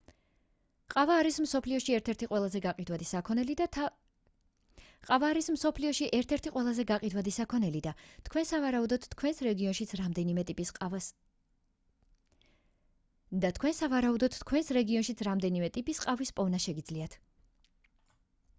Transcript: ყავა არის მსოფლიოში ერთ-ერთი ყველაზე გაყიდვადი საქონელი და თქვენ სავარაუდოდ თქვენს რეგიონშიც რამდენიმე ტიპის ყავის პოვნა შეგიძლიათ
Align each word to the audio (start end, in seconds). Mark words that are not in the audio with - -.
ყავა 0.91 1.15
არის 1.23 1.35
მსოფლიოში 1.45 1.91
ერთ-ერთი 1.95 2.27
ყველაზე 2.29 2.59
გაყიდვადი 6.91 7.33
საქონელი 7.39 7.81
და 7.87 7.93
თქვენ 8.29 8.47
სავარაუდოდ 8.53 9.05
თქვენს 9.11 9.43
რეგიონშიც 9.49 9.93
რამდენიმე 15.27 15.69
ტიპის 15.71 16.03
ყავის 16.07 16.35
პოვნა 16.41 16.63
შეგიძლიათ 16.67 17.19